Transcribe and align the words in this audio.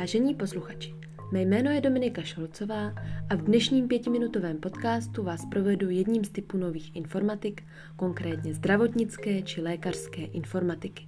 Vážení 0.00 0.34
posluchači, 0.34 0.94
mé 1.32 1.42
jméno 1.42 1.70
je 1.70 1.80
Dominika 1.80 2.22
Šolcová 2.22 2.94
a 3.30 3.34
v 3.34 3.42
dnešním 3.42 3.88
pětiminutovém 3.88 4.56
podcastu 4.56 5.22
vás 5.22 5.46
provedu 5.46 5.90
jedním 5.90 6.24
z 6.24 6.28
typů 6.28 6.56
nových 6.56 6.96
informatik, 6.96 7.62
konkrétně 7.96 8.54
zdravotnické 8.54 9.42
či 9.42 9.60
lékařské 9.60 10.22
informatiky. 10.22 11.06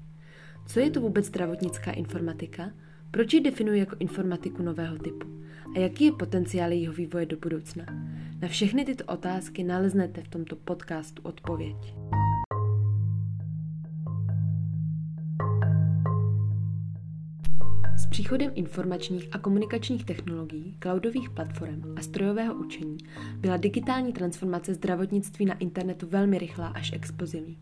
Co 0.66 0.80
je 0.80 0.90
to 0.90 1.00
vůbec 1.00 1.26
zdravotnická 1.26 1.92
informatika? 1.92 2.70
Proč 3.10 3.34
ji 3.34 3.40
definuji 3.40 3.80
jako 3.80 3.96
informatiku 3.98 4.62
nového 4.62 4.98
typu? 4.98 5.26
A 5.76 5.78
jaký 5.78 6.04
je 6.04 6.12
potenciál 6.12 6.70
jejího 6.70 6.92
vývoje 6.92 7.26
do 7.26 7.36
budoucna? 7.36 7.84
Na 8.42 8.48
všechny 8.48 8.84
tyto 8.84 9.04
otázky 9.04 9.64
naleznete 9.64 10.22
v 10.22 10.28
tomto 10.28 10.56
podcastu 10.56 11.22
odpověď. 11.22 11.76
S 18.06 18.08
příchodem 18.08 18.52
informačních 18.54 19.28
a 19.32 19.38
komunikačních 19.38 20.04
technologií, 20.04 20.76
cloudových 20.82 21.30
platform 21.30 21.82
a 21.96 22.02
strojového 22.02 22.54
učení 22.54 22.98
byla 23.36 23.56
digitální 23.56 24.12
transformace 24.12 24.74
zdravotnictví 24.74 25.46
na 25.46 25.58
internetu 25.58 26.06
velmi 26.06 26.38
rychlá 26.38 26.66
až 26.66 26.92
explozivní. 26.92 27.58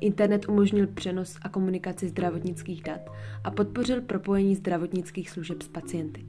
Internet 0.00 0.48
umožnil 0.48 0.86
přenos 0.86 1.36
a 1.42 1.48
komunikaci 1.48 2.08
zdravotnických 2.08 2.82
dat 2.82 3.00
a 3.44 3.50
podpořil 3.50 4.00
propojení 4.00 4.56
zdravotnických 4.56 5.30
služeb 5.30 5.62
s 5.62 5.68
pacienty. 5.68 6.26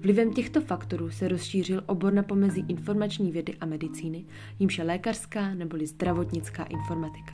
Vlivem 0.00 0.32
těchto 0.32 0.60
faktorů 0.60 1.10
se 1.10 1.28
rozšířil 1.28 1.82
obor 1.86 2.12
na 2.12 2.22
pomezí 2.22 2.64
informační 2.68 3.32
vědy 3.32 3.54
a 3.60 3.66
medicíny, 3.66 4.24
jímž 4.58 4.78
je 4.78 4.84
lékařská 4.84 5.54
neboli 5.54 5.86
zdravotnická 5.86 6.64
informatika. 6.64 7.32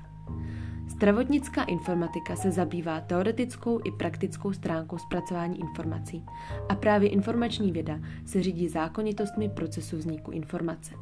Zdravotnická 1.03 1.63
informatika 1.63 2.37
se 2.37 2.51
zabývá 2.51 3.01
teoretickou 3.01 3.81
i 3.85 3.91
praktickou 3.91 4.53
stránkou 4.53 4.99
zpracování 4.99 5.61
informací 5.61 6.25
a 6.69 6.75
právě 6.75 7.09
informační 7.09 7.73
věda 7.73 8.01
se 8.27 8.43
řídí 8.43 8.69
zákonitostmi 8.69 9.49
procesu 9.49 9.97
vzniku 9.97 10.31
informace. 10.31 10.95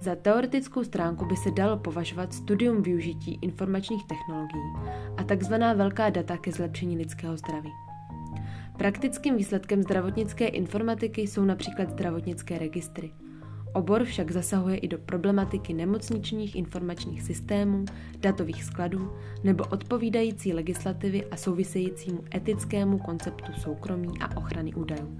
Za 0.00 0.14
teoretickou 0.14 0.84
stránku 0.84 1.24
by 1.24 1.36
se 1.36 1.50
dalo 1.50 1.76
považovat 1.76 2.32
studium 2.32 2.82
využití 2.82 3.38
informačních 3.42 4.06
technologií 4.06 4.72
a 5.16 5.24
tzv. 5.24 5.54
velká 5.74 6.10
data 6.10 6.36
ke 6.36 6.52
zlepšení 6.52 6.96
lidského 6.96 7.36
zdraví. 7.36 7.70
Praktickým 8.78 9.36
výsledkem 9.36 9.82
zdravotnické 9.82 10.46
informatiky 10.46 11.20
jsou 11.20 11.44
například 11.44 11.90
zdravotnické 11.90 12.58
registry– 12.58 13.12
Obor 13.72 14.04
však 14.04 14.30
zasahuje 14.30 14.76
i 14.76 14.88
do 14.88 14.98
problematiky 14.98 15.74
nemocničních 15.74 16.56
informačních 16.56 17.22
systémů, 17.22 17.84
datových 18.20 18.64
skladů 18.64 19.12
nebo 19.44 19.64
odpovídající 19.64 20.52
legislativy 20.52 21.24
a 21.24 21.36
souvisejícímu 21.36 22.24
etickému 22.34 22.98
konceptu 22.98 23.52
soukromí 23.52 24.08
a 24.20 24.36
ochrany 24.36 24.74
údajů. 24.74 25.18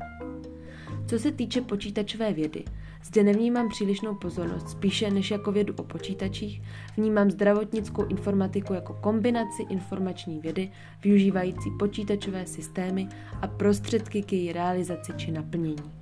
Co 1.07 1.19
se 1.19 1.33
týče 1.33 1.61
počítačové 1.61 2.33
vědy, 2.33 2.65
zde 3.05 3.23
nevnímám 3.23 3.69
přílišnou 3.69 4.15
pozornost, 4.15 4.69
spíše 4.69 5.11
než 5.11 5.31
jako 5.31 5.53
vědu 5.53 5.75
o 5.79 5.83
počítačích, 5.83 6.63
vnímám 6.97 7.31
zdravotnickou 7.31 8.05
informatiku 8.05 8.73
jako 8.73 8.95
kombinaci 8.95 9.63
informační 9.63 10.41
vědy, 10.41 10.71
využívající 11.05 11.71
počítačové 11.79 12.47
systémy 12.47 13.09
a 13.43 13.47
prostředky 13.47 14.23
k 14.23 14.33
její 14.33 14.53
realizaci 14.53 15.13
či 15.17 15.33
naplnění. 15.33 15.93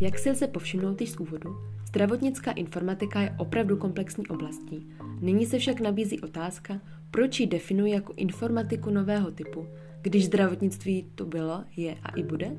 Jak 0.00 0.18
se 0.18 0.30
lze 0.30 0.46
povšimnout 0.46 1.00
již 1.00 1.10
z 1.10 1.16
úvodu, 1.16 1.56
zdravotnická 1.86 2.50
informatika 2.50 3.20
je 3.20 3.34
opravdu 3.38 3.76
komplexní 3.76 4.26
oblastí. 4.26 4.86
Nyní 5.20 5.46
se 5.46 5.58
však 5.58 5.80
nabízí 5.80 6.20
otázka, 6.20 6.80
proč 7.10 7.40
ji 7.40 7.46
definuji 7.46 7.92
jako 7.92 8.12
informatiku 8.16 8.90
nového 8.90 9.30
typu, 9.30 9.66
když 10.02 10.26
zdravotnictví 10.26 11.06
to 11.14 11.24
bylo, 11.24 11.64
je 11.76 11.96
a 12.02 12.08
i 12.10 12.22
bude? 12.22 12.56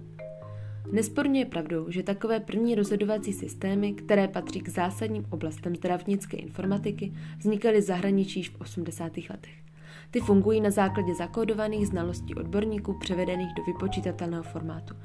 Nesporně 0.91 1.39
je 1.39 1.45
pravdou, 1.45 1.91
že 1.91 2.03
takové 2.03 2.39
první 2.39 2.75
rozhodovací 2.75 3.33
systémy, 3.33 3.93
které 3.93 4.27
patří 4.27 4.59
k 4.59 4.69
zásadním 4.69 5.25
oblastem 5.29 5.75
zdravotnické 5.75 6.37
informatiky, 6.37 7.13
vznikaly 7.37 7.81
v 7.81 7.83
zahraničí 7.83 8.39
již 8.39 8.49
v 8.49 8.61
80. 8.61 9.17
letech. 9.17 9.66
Ty 10.11 10.19
fungují 10.19 10.61
na 10.61 10.71
základě 10.71 11.15
zakódovaných 11.15 11.87
znalostí 11.87 12.35
odborníků 12.35 12.93
převedených 12.99 13.53
do 13.53 13.63
vypočítatelného 13.63 14.43
formátu. 14.43 14.95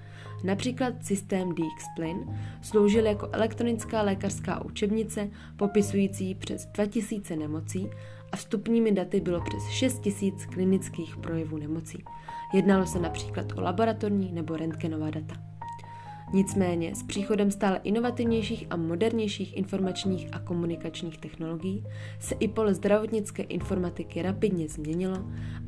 Například 0.45 1.05
systém 1.05 1.53
D-Explain 1.53 2.39
sloužil 2.63 3.07
jako 3.07 3.29
elektronická 3.33 4.03
lékařská 4.03 4.65
učebnice 4.65 5.31
popisující 5.57 6.35
přes 6.35 6.67
2000 6.67 7.37
nemocí 7.37 7.91
a 8.33 8.37
vstupními 8.37 8.93
daty 8.93 9.21
bylo 9.21 9.41
přes 9.41 9.69
6000 9.69 10.47
klinických 10.47 11.17
projevů 11.17 11.59
nemocí. 11.59 12.05
Jednalo 12.55 12.87
se 12.87 12.99
například 12.99 13.53
o 13.59 13.61
laboratorní 13.61 14.33
nebo 14.33 14.57
rentgenová 14.57 15.11
data. 15.11 15.52
Nicméně 16.35 16.95
s 16.95 17.03
příchodem 17.03 17.51
stále 17.51 17.81
inovativnějších 17.85 18.67
a 18.71 18.77
modernějších 18.77 19.57
informačních 19.57 20.29
a 20.33 20.39
komunikačních 20.39 21.19
technologií 21.19 21.85
se 22.19 22.35
i 22.35 22.49
pole 22.49 22.75
zdravotnické 22.75 23.43
informatiky 23.43 24.23
rapidně 24.23 24.69
změnilo 24.69 25.17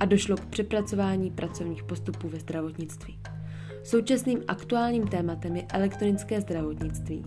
a 0.00 0.04
došlo 0.04 0.36
k 0.36 0.44
přepracování 0.44 1.30
pracovních 1.30 1.84
postupů 1.84 2.28
ve 2.28 2.40
zdravotnictví. 2.40 3.18
Současným 3.84 4.42
aktuálním 4.48 5.08
tématem 5.08 5.56
je 5.56 5.66
elektronické 5.72 6.40
zdravotnictví, 6.40 7.24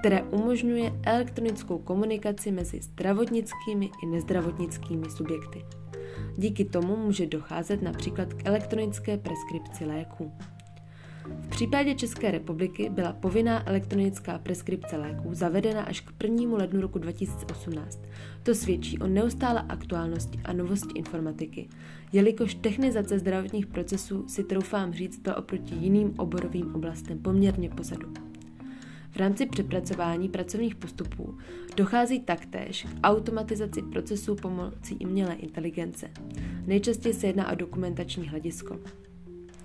které 0.00 0.22
umožňuje 0.22 0.92
elektronickou 1.02 1.78
komunikaci 1.78 2.50
mezi 2.50 2.80
zdravotnickými 2.80 3.90
i 4.02 4.06
nezdravotnickými 4.06 5.10
subjekty. 5.10 5.64
Díky 6.36 6.64
tomu 6.64 6.96
může 6.96 7.26
docházet 7.26 7.82
například 7.82 8.34
k 8.34 8.46
elektronické 8.46 9.18
preskripci 9.18 9.84
léků. 9.84 10.32
V 11.40 11.48
případě 11.48 11.94
České 11.94 12.30
republiky 12.30 12.90
byla 12.90 13.12
povinná 13.12 13.68
elektronická 13.68 14.38
preskripce 14.38 14.96
léků 14.96 15.34
zavedena 15.34 15.82
až 15.82 16.00
k 16.00 16.12
1. 16.24 16.56
lednu 16.56 16.80
roku 16.80 16.98
2018. 16.98 18.00
To 18.42 18.54
svědčí 18.54 18.98
o 18.98 19.06
neustále 19.06 19.62
aktuálnosti 19.68 20.40
a 20.44 20.52
novosti 20.52 20.98
informatiky, 20.98 21.68
jelikož 22.12 22.54
technizace 22.54 23.18
zdravotních 23.18 23.66
procesů 23.66 24.28
si 24.28 24.44
troufám 24.44 24.92
říct 24.92 25.18
to 25.18 25.36
oproti 25.36 25.74
jiným 25.74 26.14
oborovým 26.18 26.74
oblastem 26.74 27.18
poměrně 27.18 27.68
pozadu. 27.68 28.12
V 29.10 29.16
rámci 29.16 29.46
přepracování 29.46 30.28
pracovních 30.28 30.74
postupů 30.74 31.38
dochází 31.76 32.20
taktéž 32.20 32.82
k 32.82 32.88
automatizaci 33.02 33.82
procesů 33.82 34.34
pomocí 34.34 34.96
umělé 34.96 35.34
inteligence. 35.34 36.10
Nejčastěji 36.66 37.14
se 37.14 37.26
jedná 37.26 37.52
o 37.52 37.54
dokumentační 37.54 38.28
hledisko. 38.28 38.78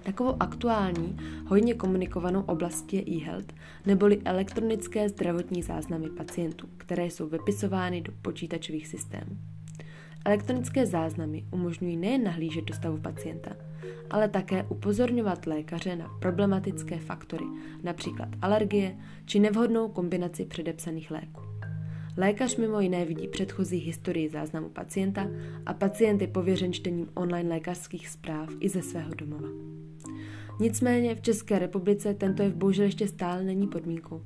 Takovou 0.03 0.35
aktuální, 0.39 1.17
hodně 1.47 1.73
komunikovanou 1.73 2.41
oblastí 2.41 2.95
je 2.95 3.03
e-health, 3.07 3.53
neboli 3.85 4.21
elektronické 4.25 5.09
zdravotní 5.09 5.63
záznamy 5.63 6.09
pacientů, 6.09 6.67
které 6.77 7.05
jsou 7.05 7.27
vypisovány 7.27 8.01
do 8.01 8.11
počítačových 8.21 8.87
systémů. 8.87 9.37
Elektronické 10.25 10.85
záznamy 10.85 11.45
umožňují 11.51 11.97
nejen 11.97 12.23
nahlížet 12.23 12.65
do 12.65 12.73
stavu 12.73 12.97
pacienta, 12.97 13.55
ale 14.09 14.29
také 14.29 14.63
upozorňovat 14.63 15.47
lékaře 15.47 15.95
na 15.95 16.07
problematické 16.19 16.99
faktory, 16.99 17.45
například 17.83 18.29
alergie 18.41 18.97
či 19.25 19.39
nevhodnou 19.39 19.89
kombinaci 19.89 20.45
předepsaných 20.45 21.11
léků. 21.11 21.41
Lékař 22.17 22.57
mimo 22.57 22.79
jiné 22.79 23.05
vidí 23.05 23.27
předchozí 23.27 23.77
historii 23.77 24.29
záznamu 24.29 24.69
pacienta 24.69 25.27
a 25.65 25.73
pacient 25.73 26.21
je 26.21 26.27
pověřen 26.27 26.73
čtením 26.73 27.09
online 27.13 27.49
lékařských 27.49 28.07
zpráv 28.07 28.49
i 28.59 28.69
ze 28.69 28.81
svého 28.81 29.15
domova. 29.15 29.47
Nicméně 30.59 31.15
v 31.15 31.21
České 31.21 31.59
republice 31.59 32.13
tento 32.13 32.43
jev 32.43 32.53
bohužel 32.55 32.85
ještě 32.85 33.07
stále 33.07 33.43
není 33.43 33.67
podmínkou. 33.67 34.21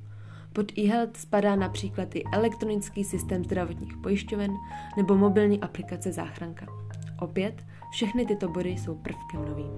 Pod 0.54 0.78
e-health 0.78 1.18
spadá 1.18 1.56
například 1.56 2.16
i 2.16 2.24
elektronický 2.34 3.04
systém 3.04 3.44
zdravotních 3.44 3.98
pojišťoven 3.98 4.52
nebo 4.98 5.18
mobilní 5.18 5.62
aplikace 5.62 6.12
záchranka. 6.12 6.66
Opět, 7.20 7.66
všechny 7.92 8.26
tyto 8.26 8.50
body 8.50 8.70
jsou 8.70 8.96
prvkem 8.96 9.46
novým. 9.46 9.72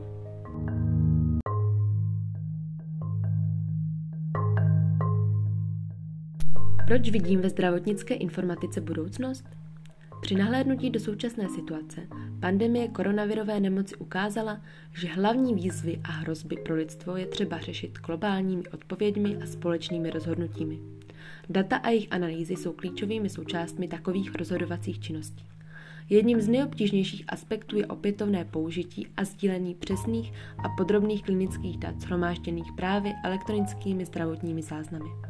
Proč 6.87 7.09
vidím 7.09 7.41
ve 7.41 7.49
zdravotnické 7.49 8.13
informatice 8.13 8.81
budoucnost? 8.81 9.58
Při 10.21 10.35
nahlédnutí 10.35 10.89
do 10.89 10.99
současné 10.99 11.49
situace 11.49 12.01
pandemie 12.39 12.87
koronavirové 12.87 13.59
nemoci 13.59 13.95
ukázala, 13.95 14.61
že 14.93 15.07
hlavní 15.07 15.53
výzvy 15.53 16.01
a 16.03 16.11
hrozby 16.11 16.55
pro 16.65 16.75
lidstvo 16.75 17.17
je 17.17 17.25
třeba 17.25 17.59
řešit 17.59 17.99
globálními 18.05 18.63
odpověďmi 18.73 19.37
a 19.37 19.45
společnými 19.45 20.09
rozhodnutími. 20.09 20.79
Data 21.49 21.77
a 21.77 21.89
jejich 21.89 22.07
analýzy 22.11 22.55
jsou 22.55 22.73
klíčovými 22.73 23.29
součástmi 23.29 23.87
takových 23.87 24.35
rozhodovacích 24.35 24.99
činností. 24.99 25.45
Jedním 26.09 26.41
z 26.41 26.47
nejobtížnějších 26.47 27.23
aspektů 27.27 27.77
je 27.77 27.87
opětovné 27.87 28.45
použití 28.45 29.07
a 29.17 29.23
sdílení 29.23 29.75
přesných 29.75 30.33
a 30.57 30.69
podrobných 30.77 31.23
klinických 31.23 31.77
dat 31.77 32.01
shromážděných 32.01 32.71
právě 32.77 33.13
elektronickými 33.25 34.05
zdravotními 34.05 34.61
záznamy. 34.61 35.28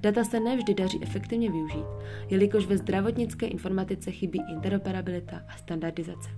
Data 0.00 0.24
se 0.24 0.40
nevždy 0.40 0.74
daří 0.74 0.98
efektivně 1.02 1.50
využít, 1.50 1.86
jelikož 2.28 2.66
ve 2.66 2.76
zdravotnické 2.78 3.46
informatice 3.46 4.10
chybí 4.10 4.42
interoperabilita 4.52 5.42
a 5.48 5.56
standardizace. 5.56 6.30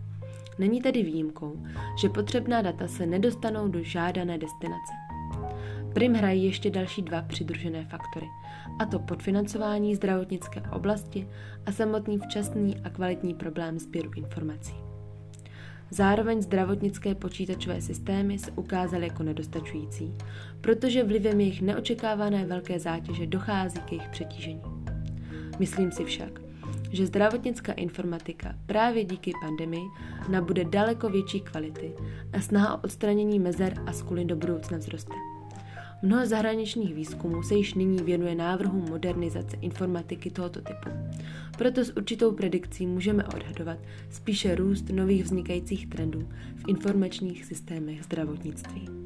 Není 0.58 0.82
tedy 0.82 1.02
výjimkou, 1.02 1.62
že 2.00 2.08
potřebná 2.08 2.62
data 2.62 2.88
se 2.88 3.06
nedostanou 3.06 3.68
do 3.68 3.82
žádané 3.82 4.38
destinace. 4.38 4.92
Prim 5.94 6.14
hrají 6.14 6.44
ještě 6.44 6.70
další 6.70 7.02
dva 7.02 7.22
přidružené 7.22 7.84
faktory, 7.84 8.26
a 8.78 8.86
to 8.86 8.98
podfinancování 8.98 9.94
zdravotnické 9.94 10.62
oblasti 10.72 11.28
a 11.66 11.72
samotný 11.72 12.18
včasný 12.18 12.80
a 12.84 12.90
kvalitní 12.90 13.34
problém 13.34 13.78
sběru 13.78 14.10
informací. 14.16 14.91
Zároveň 15.92 16.42
zdravotnické 16.42 17.14
počítačové 17.14 17.80
systémy 17.80 18.38
se 18.38 18.50
ukázaly 18.50 19.06
jako 19.06 19.22
nedostačující, 19.22 20.14
protože 20.60 21.04
vlivem 21.04 21.40
jejich 21.40 21.62
neočekávané 21.62 22.46
velké 22.46 22.80
zátěže 22.80 23.26
dochází 23.26 23.78
k 23.80 23.92
jejich 23.92 24.08
přetížení. 24.08 24.62
Myslím 25.58 25.92
si 25.92 26.04
však, 26.04 26.40
že 26.92 27.06
zdravotnická 27.06 27.72
informatika 27.72 28.54
právě 28.66 29.04
díky 29.04 29.32
pandemii 29.42 29.84
nabude 30.28 30.64
daleko 30.64 31.08
větší 31.08 31.40
kvality 31.40 31.92
a 32.32 32.40
snaha 32.40 32.74
o 32.74 32.80
odstranění 32.84 33.38
mezer 33.38 33.74
a 33.86 33.92
skulin 33.92 34.26
do 34.26 34.36
budoucna 34.36 34.78
vzroste. 34.78 35.31
Mnoho 36.02 36.26
zahraničních 36.26 36.94
výzkumů 36.94 37.42
se 37.42 37.54
již 37.54 37.74
nyní 37.74 38.02
věnuje 38.02 38.34
návrhům 38.34 38.84
modernizace 38.90 39.56
informatiky 39.60 40.30
tohoto 40.30 40.60
typu. 40.60 40.88
Proto 41.58 41.84
s 41.84 41.96
určitou 41.96 42.32
predikcí 42.32 42.86
můžeme 42.86 43.24
odhadovat 43.24 43.78
spíše 44.10 44.54
růst 44.54 44.88
nových 44.88 45.24
vznikajících 45.24 45.86
trendů 45.86 46.28
v 46.56 46.68
informačních 46.68 47.44
systémech 47.44 48.04
zdravotnictví. 48.04 49.01